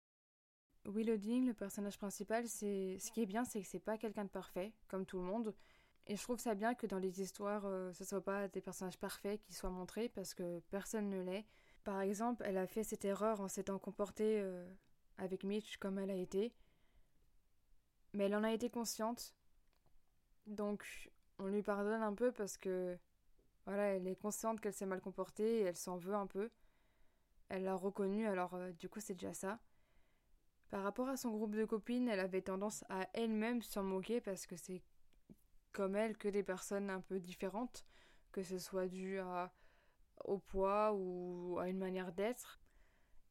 Willowding, 0.86 1.48
le 1.48 1.53
personnage 1.53 1.98
principal, 1.98 2.48
c'est 2.48 2.98
ce 3.00 3.12
qui 3.12 3.21
est 3.21 3.25
bien, 3.25 3.45
c'est 3.45 3.62
que 3.62 3.67
c'est 3.67 3.79
pas 3.79 3.98
quelqu'un 3.98 4.24
de 4.24 4.29
parfait, 4.29 4.74
comme 4.88 5.05
tout 5.05 5.17
le 5.17 5.25
monde. 5.25 5.53
Et 6.07 6.15
je 6.15 6.24
trouve 6.24 6.39
ça 6.39 6.55
bien 6.55 6.74
que 6.74 6.88
dans 6.88 6.98
les 6.98 7.21
histoires, 7.21 7.65
euh, 7.65 7.93
ce 7.93 8.03
soit 8.03 8.24
pas 8.24 8.48
des 8.48 8.62
personnages 8.62 8.98
parfaits 8.98 9.39
qui 9.41 9.53
soient 9.53 9.69
montrés, 9.69 10.09
parce 10.09 10.33
que 10.33 10.59
personne 10.71 11.09
ne 11.09 11.21
l'est. 11.21 11.45
Par 11.83 12.01
exemple, 12.01 12.43
elle 12.45 12.57
a 12.57 12.67
fait 12.67 12.83
cette 12.83 13.05
erreur 13.05 13.41
en 13.41 13.48
s'étant 13.48 13.79
comportée 13.79 14.39
euh, 14.41 14.67
avec 15.17 15.43
Mitch 15.43 15.77
comme 15.77 16.00
elle 16.00 16.12
a 16.12 16.15
été. 16.15 16.53
Mais 18.13 18.25
elle 18.25 18.36
en 18.36 18.43
a 18.43 18.51
été 18.51 18.69
consciente. 18.69 19.36
Donc 20.48 21.12
on 21.38 21.48
lui 21.48 21.62
pardonne 21.62 22.01
un 22.01 22.13
peu 22.13 22.31
parce 22.31 22.57
que 22.57 22.98
voilà, 23.65 23.83
elle 23.95 24.07
est 24.07 24.15
consciente 24.15 24.59
qu'elle 24.59 24.74
s'est 24.74 24.86
mal 24.86 25.01
comportée 25.01 25.59
et 25.59 25.62
elle 25.62 25.77
s'en 25.77 25.98
veut 25.98 26.15
un 26.15 26.27
peu. 26.27 26.50
Elle 27.50 27.63
l'a 27.63 27.75
reconnu, 27.75 28.27
alors 28.27 28.53
euh, 28.56 28.72
du 28.74 28.89
coup 28.89 29.00
c'est 29.00 29.15
déjà 29.15 29.34
ça. 29.34 29.60
Par 30.70 30.84
rapport 30.84 31.10
à 31.10 31.18
son 31.18 31.32
groupe 31.32 31.56
de 31.56 31.65
copines, 31.65 32.08
elle 32.08 32.20
avait 32.20 32.44
tendance 32.44 32.84
à 32.89 33.08
elle-même 33.13 33.62
s'en 33.63 33.84
moquer 33.84 34.22
parce 34.22 34.46
que 34.46 34.56
c'est 34.56 34.84
comme 35.72 35.96
elle 35.96 36.18
que 36.18 36.27
des 36.27 36.44
personnes 36.44 36.89
un 36.89 37.01
peu 37.01 37.20
différentes, 37.20 37.86
que 38.32 38.44
ce 38.44 38.60
soit 38.60 38.88
dû 38.88 39.20
au 40.25 40.38
poids 40.38 40.94
ou 40.94 41.58
à 41.60 41.70
une 41.70 41.79
manière 41.79 42.12
d'être. 42.12 42.60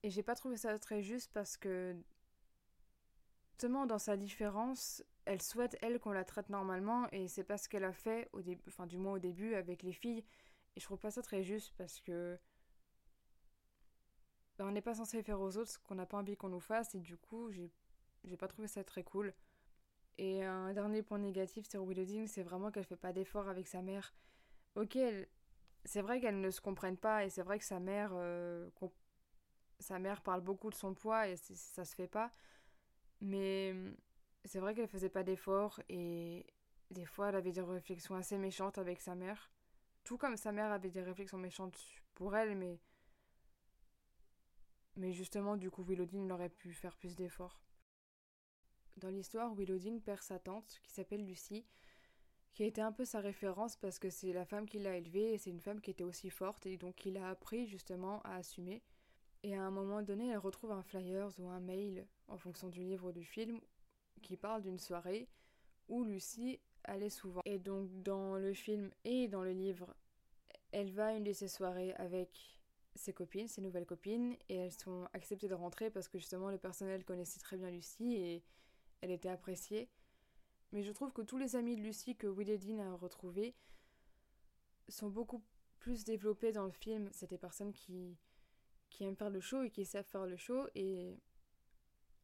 Et 0.02 0.10
j'ai 0.10 0.22
pas 0.22 0.34
trouvé 0.34 0.56
ça 0.56 0.78
très 0.78 1.02
juste 1.02 1.32
parce 1.32 1.56
que 1.56 1.96
justement 3.52 3.86
dans 3.86 3.98
sa 3.98 4.16
différence, 4.16 5.02
elle 5.24 5.42
souhaite 5.42 5.76
elle 5.82 5.98
qu'on 5.98 6.12
la 6.12 6.24
traite 6.24 6.48
normalement 6.48 7.08
et 7.12 7.28
c'est 7.28 7.44
pas 7.44 7.58
ce 7.58 7.68
qu'elle 7.68 7.84
a 7.84 7.92
fait 7.92 8.28
au 8.32 8.40
début, 8.40 8.62
enfin 8.68 8.86
du 8.86 8.98
moins 8.98 9.14
au 9.14 9.18
début 9.18 9.54
avec 9.54 9.82
les 9.82 9.92
filles. 9.92 10.24
Et 10.76 10.80
je 10.80 10.84
trouve 10.84 10.98
pas 10.98 11.10
ça 11.10 11.22
très 11.22 11.42
juste 11.42 11.74
parce 11.76 12.00
que 12.00 12.38
ben, 14.58 14.66
on 14.66 14.72
n'est 14.72 14.82
pas 14.82 14.94
censé 14.94 15.22
faire 15.22 15.40
aux 15.40 15.56
autres 15.56 15.70
ce 15.70 15.78
qu'on 15.78 15.94
n'a 15.94 16.06
pas 16.06 16.18
envie 16.18 16.36
qu'on 16.36 16.48
nous 16.48 16.60
fasse 16.60 16.94
et 16.94 17.00
du 17.00 17.16
coup 17.16 17.50
j'ai 17.52 18.36
pas 18.36 18.48
trouvé 18.48 18.68
ça 18.68 18.84
très 18.84 19.04
cool. 19.04 19.32
Et 20.18 20.42
un 20.42 20.72
dernier 20.72 21.02
point 21.02 21.18
négatif 21.18 21.68
sur 21.68 21.84
Willowding, 21.84 22.26
c'est 22.26 22.42
vraiment 22.42 22.72
qu'elle 22.72 22.84
fait 22.84 22.96
pas 22.96 23.12
d'efforts 23.12 23.48
avec 23.48 23.68
sa 23.68 23.82
mère. 23.82 24.12
Ok, 24.74 24.98
c'est 25.84 26.02
vrai 26.02 26.20
qu'elles 26.20 26.40
ne 26.40 26.50
se 26.50 26.60
comprennent 26.60 26.96
pas 26.96 27.24
et 27.24 27.30
c'est 27.30 27.42
vrai 27.42 27.58
que 27.58 27.64
sa 27.64 27.78
mère, 27.78 28.10
euh, 28.14 28.68
sa 29.78 30.00
mère 30.00 30.22
parle 30.22 30.40
beaucoup 30.40 30.70
de 30.70 30.74
son 30.74 30.92
poids 30.92 31.28
et 31.28 31.36
ça 31.36 31.84
se 31.84 31.94
fait 31.94 32.08
pas. 32.08 32.32
Mais 33.20 33.74
c'est 34.44 34.58
vrai 34.58 34.74
qu'elle 34.74 34.88
faisait 34.88 35.08
pas 35.08 35.22
d'efforts 35.22 35.80
et 35.88 36.44
des 36.90 37.04
fois 37.04 37.28
elle 37.28 37.36
avait 37.36 37.52
des 37.52 37.60
réflexions 37.60 38.16
assez 38.16 38.38
méchantes 38.38 38.78
avec 38.78 39.00
sa 39.00 39.14
mère. 39.14 39.52
Tout 40.02 40.18
comme 40.18 40.36
sa 40.36 40.50
mère 40.50 40.72
avait 40.72 40.90
des 40.90 41.02
réflexions 41.02 41.38
méchantes 41.38 41.78
pour 42.14 42.34
elle, 42.34 42.56
mais 42.56 42.80
mais 44.98 45.12
justement, 45.12 45.56
du 45.56 45.70
coup, 45.70 45.82
Willowding 45.82 46.30
aurait 46.30 46.48
pu 46.48 46.72
faire 46.74 46.96
plus 46.96 47.16
d'efforts. 47.16 47.62
Dans 48.96 49.08
l'histoire, 49.08 49.54
Willowding 49.54 50.02
perd 50.02 50.22
sa 50.22 50.38
tante, 50.40 50.80
qui 50.82 50.90
s'appelle 50.90 51.24
Lucie, 51.24 51.64
qui 52.52 52.64
été 52.64 52.80
un 52.80 52.90
peu 52.90 53.04
sa 53.04 53.20
référence 53.20 53.76
parce 53.76 54.00
que 54.00 54.10
c'est 54.10 54.32
la 54.32 54.44
femme 54.44 54.66
qui 54.66 54.80
l'a 54.80 54.96
élevée 54.96 55.32
et 55.32 55.38
c'est 55.38 55.50
une 55.50 55.60
femme 55.60 55.80
qui 55.80 55.92
était 55.92 56.02
aussi 56.02 56.28
forte 56.30 56.66
et 56.66 56.76
donc 56.76 56.96
qui 56.96 57.12
l'a 57.12 57.28
appris 57.28 57.66
justement 57.68 58.20
à 58.22 58.34
assumer. 58.34 58.82
Et 59.44 59.54
à 59.54 59.62
un 59.62 59.70
moment 59.70 60.02
donné, 60.02 60.30
elle 60.30 60.38
retrouve 60.38 60.72
un 60.72 60.82
flyers 60.82 61.30
ou 61.38 61.48
un 61.48 61.60
mail, 61.60 62.08
en 62.26 62.36
fonction 62.36 62.68
du 62.68 62.80
livre 62.80 63.10
ou 63.10 63.12
du 63.12 63.24
film, 63.24 63.60
qui 64.22 64.36
parle 64.36 64.62
d'une 64.62 64.80
soirée 64.80 65.28
où 65.86 66.02
Lucie 66.02 66.58
allait 66.82 67.08
souvent. 67.08 67.42
Et 67.44 67.60
donc 67.60 68.02
dans 68.02 68.36
le 68.36 68.52
film 68.52 68.90
et 69.04 69.28
dans 69.28 69.44
le 69.44 69.52
livre, 69.52 69.94
elle 70.72 70.90
va 70.90 71.06
à 71.06 71.12
une 71.12 71.22
de 71.22 71.32
ces 71.32 71.46
soirées 71.46 71.94
avec 71.94 72.57
ses 72.98 73.12
copines, 73.12 73.48
ses 73.48 73.60
nouvelles 73.60 73.86
copines, 73.86 74.36
et 74.48 74.56
elles 74.56 74.72
sont 74.72 75.08
acceptées 75.12 75.48
de 75.48 75.54
rentrer 75.54 75.90
parce 75.90 76.08
que 76.08 76.18
justement 76.18 76.50
le 76.50 76.58
personnel 76.58 77.04
connaissait 77.04 77.40
très 77.40 77.56
bien 77.56 77.70
Lucie 77.70 78.14
et 78.14 78.44
elle 79.00 79.10
était 79.10 79.28
appréciée. 79.28 79.88
Mais 80.72 80.82
je 80.82 80.92
trouve 80.92 81.12
que 81.12 81.22
tous 81.22 81.38
les 81.38 81.56
amis 81.56 81.76
de 81.76 81.82
Lucie 81.82 82.16
que 82.16 82.26
Dean 82.26 82.80
a 82.80 82.96
retrouvés 82.96 83.54
sont 84.88 85.08
beaucoup 85.08 85.42
plus 85.78 86.04
développés 86.04 86.52
dans 86.52 86.66
le 86.66 86.72
film. 86.72 87.08
C'est 87.12 87.30
des 87.30 87.38
personnes 87.38 87.72
qui, 87.72 88.18
qui 88.90 89.04
aiment 89.04 89.16
faire 89.16 89.30
le 89.30 89.40
show 89.40 89.62
et 89.62 89.70
qui 89.70 89.84
savent 89.84 90.04
faire 90.04 90.26
le 90.26 90.36
show 90.36 90.66
et 90.74 91.18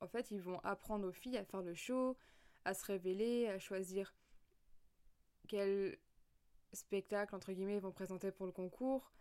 en 0.00 0.08
fait 0.08 0.30
ils 0.30 0.40
vont 0.40 0.58
apprendre 0.60 1.08
aux 1.08 1.12
filles 1.12 1.38
à 1.38 1.44
faire 1.44 1.62
le 1.62 1.74
show, 1.74 2.16
à 2.64 2.74
se 2.74 2.84
révéler, 2.84 3.48
à 3.48 3.58
choisir 3.58 4.14
quel 5.48 5.98
spectacle 6.72 7.34
entre 7.34 7.52
guillemets 7.52 7.76
ils 7.76 7.80
vont 7.80 7.92
présenter 7.92 8.32
pour 8.32 8.46
le 8.46 8.52
concours 8.52 9.12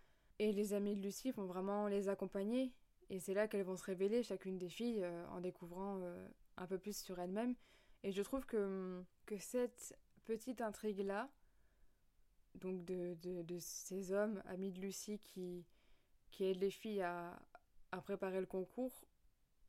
et 0.44 0.52
les 0.52 0.74
amis 0.74 0.94
de 0.96 1.02
Lucie 1.02 1.32
vont 1.32 1.46
vraiment 1.46 1.88
les 1.88 2.10
accompagner. 2.10 2.74
Et 3.10 3.22
c'est 3.22 3.34
là 3.34 3.48
qu'elles 3.48 3.64
vont 3.64 3.78
se 3.78 3.86
révéler, 3.86 4.24
chacune 4.24 4.58
des 4.58 4.68
filles, 4.68 5.02
euh, 5.02 5.26
en 5.30 5.40
découvrant 5.40 6.00
euh, 6.02 6.28
un 6.58 6.68
peu 6.68 6.78
plus 6.78 6.98
sur 6.98 7.18
elles-mêmes. 7.18 7.56
Et 8.04 8.12
je 8.12 8.22
trouve 8.22 8.46
que, 8.46 9.02
que 9.26 9.38
cette 9.38 9.98
petite 10.26 10.60
intrigue-là, 10.60 11.30
donc 12.56 12.84
de, 12.84 13.16
de, 13.22 13.58
ces 13.60 14.12
hommes, 14.12 14.44
amis 14.48 14.72
de 14.72 14.82
Lucie, 14.82 15.18
qui, 15.20 15.66
qui 16.32 16.44
aident 16.44 16.60
les 16.60 16.72
filles 16.72 17.04
à, 17.04 17.40
à 17.94 18.02
préparer 18.02 18.42
le 18.42 18.46
concours, 18.46 19.06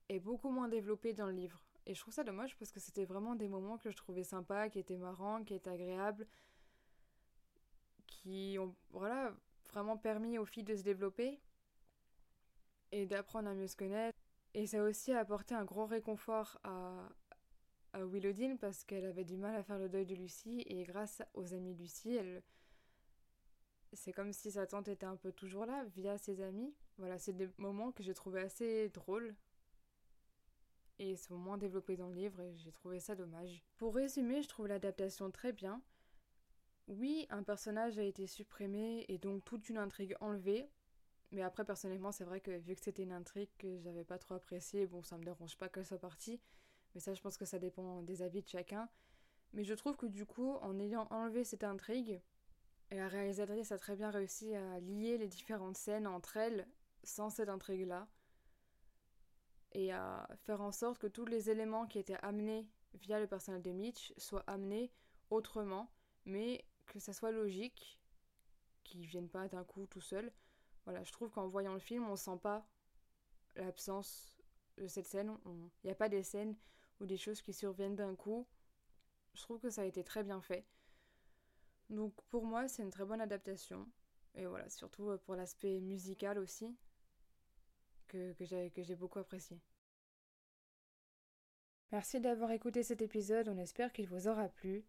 est 0.09 0.19
beaucoup 0.19 0.50
moins 0.50 0.69
développée 0.69 1.14
dans 1.14 1.26
le 1.26 1.35
livre. 1.35 1.64
Et 1.87 1.95
je 1.95 2.00
trouve 2.00 2.14
ça 2.14 2.25
dommage 2.25 2.59
parce 2.59 2.73
que 2.73 2.81
c'était 2.81 3.04
vraiment 3.04 3.37
des 3.37 3.47
moments 3.47 3.78
que 3.78 3.90
je 3.90 3.97
trouvais 3.97 4.25
sympas, 4.25 4.69
qui 4.71 4.81
étaient 4.81 4.97
marrants, 4.97 5.45
qui 5.45 5.54
étaient 5.54 5.71
agréables, 5.71 6.26
qui 8.09 8.57
ont, 8.59 8.75
voilà, 8.90 9.37
vraiment 9.75 9.97
permis 9.97 10.38
aux 10.38 10.45
filles 10.47 10.64
de 10.64 10.76
se 10.76 10.83
développer 10.83 11.40
et 12.93 13.07
d'apprendre 13.07 13.49
à 13.49 13.54
mieux 13.54 13.66
se 13.66 13.76
connaître. 13.76 14.16
Et 14.54 14.66
ça 14.66 14.81
a 14.81 14.85
aussi 14.85 15.12
apporté 15.12 15.54
un 15.54 15.64
gros 15.64 15.85
réconfort 15.85 16.61
à, 16.62 17.09
à 17.93 18.04
Willowdine 18.04 18.57
parce 18.57 18.85
qu'elle 18.85 19.04
avait 19.04 19.25
du 19.25 19.37
mal 19.37 19.57
à 19.57 19.64
faire 19.64 19.78
le 19.78 19.88
deuil 19.88 20.07
de 20.07 20.14
Lucie 20.14 20.62
et 20.66 20.85
grâce 20.85 21.23
aux 21.35 21.52
amis 21.54 21.75
de 21.75 21.81
Lucie, 21.81 22.14
elle... 22.14 22.43
c'est 23.93 24.12
comme 24.12 24.33
si 24.33 24.52
sa 24.52 24.66
tante 24.66 24.87
était 24.87 25.07
un 25.07 25.16
peu 25.16 25.33
toujours 25.33 25.66
là 25.66 25.85
via 25.97 26.16
ses 26.19 26.40
amis. 26.40 26.73
Voilà, 26.99 27.19
c'est 27.19 27.33
des 27.33 27.49
moments 27.59 27.90
que 27.90 28.04
j'ai 28.04 28.14
trouvé 28.14 28.43
assez 28.43 28.88
drôles 28.90 29.35
et 31.00 31.16
sont 31.16 31.37
moins 31.37 31.59
développés 31.59 31.97
dans 31.97 32.07
le 32.07 32.14
livre 32.14 32.40
et 32.40 32.54
j'ai 32.54 32.71
trouvé 32.71 33.00
ça 33.00 33.16
dommage. 33.16 33.64
Pour 33.76 33.97
résumer, 33.97 34.40
je 34.43 34.49
trouve 34.49 34.69
l'adaptation 34.69 35.33
très 35.33 35.52
bien. 35.52 35.83
Oui, 36.87 37.26
un 37.31 37.43
personnage 37.43 37.99
a 37.99 38.03
été 38.03 38.26
supprimé 38.26 39.07
et 39.09 39.19
donc 39.19 39.45
toute 39.45 39.69
une 39.69 39.79
intrigue 39.79 40.17
enlevée. 40.21 40.71
Mais 41.31 41.43
après, 41.43 41.64
personnellement, 41.64 42.12
c'est 42.12 42.25
vrai 42.25 42.41
que 42.41 42.50
vu 42.59 42.75
que 42.75 42.83
c'était 42.83 43.03
une 43.03 43.12
intrigue 43.12 43.49
que 43.59 43.79
j'avais 43.81 44.05
pas 44.05 44.19
trop 44.19 44.35
appréciée, 44.35 44.87
bon, 44.87 45.03
ça 45.03 45.19
me 45.19 45.25
dérange 45.25 45.57
pas 45.57 45.69
qu'elle 45.69 45.87
soit 45.87 45.99
partie. 45.99 46.41
Mais 46.95 47.00
ça, 47.00 47.14
je 47.14 47.21
pense 47.21 47.37
que 47.37 47.45
ça 47.45 47.59
dépend 47.59 48.03
des 48.03 48.23
avis 48.23 48.43
de 48.43 48.49
chacun. 48.49 48.88
Mais 49.53 49.64
je 49.64 49.75
trouve 49.75 49.97
que 49.97 50.07
du 50.07 50.26
coup, 50.26 50.55
en 50.62 50.79
ayant 50.79 51.07
enlevé 51.11 51.43
cette 51.45 51.64
intrigue, 51.64 52.21
la 52.91 53.09
réalisatrice 53.09 53.73
a 53.73 53.79
très 53.79 53.97
bien 53.97 54.11
réussi 54.11 54.55
à 54.55 54.79
lier 54.81 55.19
les 55.19 55.29
différentes 55.29 55.76
scènes 55.76 56.07
entre 56.07 56.37
elles 56.37 56.67
sans 57.03 57.31
cette 57.31 57.49
intrigue-là. 57.49 58.07
Et 59.73 59.93
à 59.93 60.29
faire 60.45 60.61
en 60.61 60.71
sorte 60.71 60.99
que 60.99 61.07
tous 61.07 61.25
les 61.25 61.50
éléments 61.50 61.87
qui 61.87 61.99
étaient 61.99 62.19
amenés 62.23 62.69
via 62.95 63.19
le 63.19 63.26
personnage 63.26 63.62
de 63.62 63.73
Mitch 63.73 64.12
soient 64.19 64.45
amenés 64.47 64.93
autrement, 65.31 65.91
mais 66.26 66.64
que 66.87 66.99
ça 66.99 67.12
soit 67.12 67.31
logique, 67.31 67.99
qu'ils 68.83 69.07
viennent 69.07 69.29
pas 69.29 69.49
d'un 69.49 69.64
coup 69.64 69.87
tout 69.87 70.00
seul. 70.00 70.33
Voilà, 70.85 71.03
je 71.05 71.12
trouve 71.12 71.31
qu'en 71.31 71.49
voyant 71.49 71.75
le 71.75 71.81
film, 71.81 72.09
on 72.09 72.17
sent 72.17 72.38
pas 72.43 72.67
l'absence 73.57 74.37
de 74.76 74.87
cette 74.87 75.07
scène. 75.07 75.37
Il 75.47 75.87
n'y 75.87 75.91
a 75.91 75.95
pas 75.95 76.09
des 76.09 76.23
scènes 76.23 76.57
ou 77.00 77.07
des 77.07 77.17
choses 77.17 77.41
qui 77.43 77.53
surviennent 77.53 77.97
d'un 77.97 78.14
coup. 78.14 78.47
Je 79.35 79.43
trouve 79.43 79.61
que 79.61 79.71
ça 79.71 79.83
a 79.83 79.85
été 79.85 80.05
très 80.05 80.23
bien 80.23 80.41
fait. 80.41 80.67
Donc 81.91 82.14
pour 82.31 82.45
moi, 82.45 82.69
c'est 82.69 82.83
une 82.83 82.91
très 82.91 83.05
bonne 83.05 83.21
adaptation. 83.21 83.88
Et 84.35 84.47
voilà, 84.47 84.69
surtout 84.69 85.11
euh, 85.11 85.19
pour 85.19 85.37
l'aspect 85.37 85.81
musical 85.81 86.38
aussi, 86.38 86.76
que, 88.09 88.33
que 88.33 88.83
j'ai 88.83 88.95
beaucoup 88.97 89.19
apprécié. 89.19 89.61
Merci 91.93 92.21
d'avoir 92.21 92.50
écouté 92.50 92.83
cet 92.83 93.03
épisode, 93.03 93.49
on 93.49 93.59
espère 93.59 93.93
qu'il 93.93 94.09
vous 94.09 94.26
aura 94.26 94.49
plu. 94.49 94.85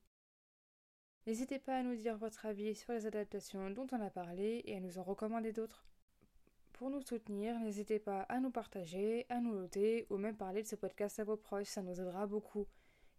N'hésitez 1.27 1.58
pas 1.58 1.77
à 1.77 1.82
nous 1.82 1.96
dire 1.96 2.17
votre 2.17 2.46
avis 2.46 2.75
sur 2.75 2.94
les 2.94 3.08
adaptations 3.08 3.72
dont 3.72 3.88
on 3.91 4.00
a 4.00 4.12
parlé 4.12 4.62
et 4.65 4.77
à 4.77 4.79
nous 4.79 5.00
en 5.00 5.03
recommander 5.03 5.51
d'autres. 5.51 5.88
Pour 6.74 6.91
nous 6.91 7.01
soutenir, 7.01 7.60
n'hésitez 7.60 7.98
pas 7.98 8.22
à 8.24 8.39
nous 8.39 8.51
partager, 8.51 9.25
à 9.29 9.39
nous 9.39 9.55
noter 9.55 10.05
ou 10.12 10.17
même 10.17 10.38
parler 10.38 10.62
de 10.62 10.67
ce 10.67 10.75
podcast 10.75 11.20
à 11.20 11.24
vos 11.24 11.36
proches, 11.36 11.67
ça 11.67 11.82
nous 11.82 12.00
aidera 12.00 12.27
beaucoup. 12.27 12.67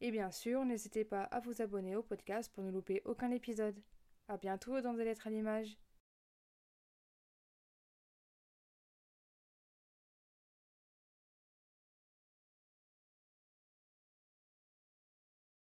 Et 0.01 0.13
bien 0.13 0.31
sûr, 0.31 0.65
n'hésitez 0.65 1.05
pas 1.05 1.23
à 1.23 1.41
vous 1.41 1.63
abonner 1.63 1.97
au 1.97 2.03
podcast 2.03 2.53
pour 2.55 2.63
ne 2.63 2.71
louper 2.71 3.03
aucun 3.07 3.33
épisode. 3.33 3.83
A 4.29 4.37
bientôt 4.37 4.81
dans 4.81 4.95
des 4.95 5.05
lettres 5.05 5.27
à 5.27 5.31
l'image. 5.31 5.77